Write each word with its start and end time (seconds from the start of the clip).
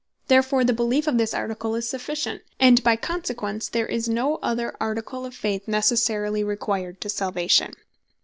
Therefore 0.29 0.63
the 0.63 0.73
beleef 0.73 1.05
of 1.05 1.19
this 1.19 1.31
Article 1.31 1.75
is 1.75 1.87
sufficient; 1.87 2.41
and 2.59 2.81
by 2.83 2.95
consequence 2.95 3.69
there 3.69 3.85
is 3.85 4.09
no 4.09 4.37
other 4.41 4.75
Article 4.81 5.27
of 5.27 5.35
Faith 5.35 5.67
Necessarily 5.67 6.43
required 6.43 6.99
to 7.01 7.07
Salvation. 7.07 7.73